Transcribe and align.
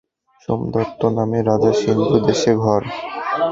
সোমদত্ত 0.43 1.01
নামে 1.17 1.39
রাজা 1.41 1.71
সিন্ধু 1.79 2.17
দেশে 2.27 2.51
ঘর। 2.63 2.81